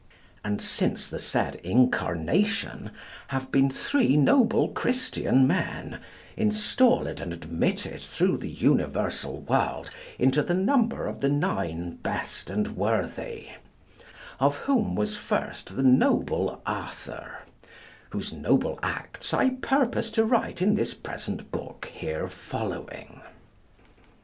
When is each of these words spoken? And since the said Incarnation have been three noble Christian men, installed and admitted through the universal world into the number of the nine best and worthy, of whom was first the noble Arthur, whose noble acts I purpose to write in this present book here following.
And 0.43 0.59
since 0.63 1.07
the 1.07 1.19
said 1.19 1.57
Incarnation 1.57 2.89
have 3.27 3.51
been 3.51 3.69
three 3.69 4.17
noble 4.17 4.69
Christian 4.69 5.45
men, 5.45 5.99
installed 6.35 7.05
and 7.21 7.31
admitted 7.31 8.01
through 8.01 8.37
the 8.37 8.49
universal 8.49 9.41
world 9.41 9.91
into 10.17 10.41
the 10.41 10.55
number 10.55 11.05
of 11.05 11.19
the 11.21 11.29
nine 11.29 11.97
best 11.97 12.49
and 12.49 12.69
worthy, 12.75 13.49
of 14.39 14.55
whom 14.65 14.95
was 14.95 15.15
first 15.17 15.75
the 15.75 15.83
noble 15.83 16.63
Arthur, 16.65 17.37
whose 18.09 18.33
noble 18.33 18.79
acts 18.81 19.35
I 19.35 19.49
purpose 19.49 20.09
to 20.17 20.25
write 20.25 20.63
in 20.63 20.73
this 20.73 20.95
present 20.95 21.51
book 21.51 21.91
here 21.93 22.27
following. 22.27 23.21